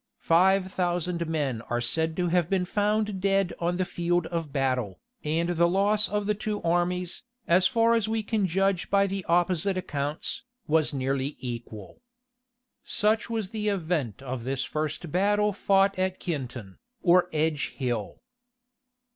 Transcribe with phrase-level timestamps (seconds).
[0.17, 4.99] Five thousand men are said to have been found dead on the field of battle,
[5.23, 9.23] and the loss of the two armies, as far as we can judge by the
[9.25, 12.01] opposite accounts, was nearly equal.
[12.83, 18.17] Such was the event of this first battle fought at Keinton, or Edge Hill.